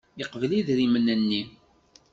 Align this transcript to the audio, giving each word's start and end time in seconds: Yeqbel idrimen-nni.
Yeqbel 0.19 0.51
idrimen-nni. 0.59 1.43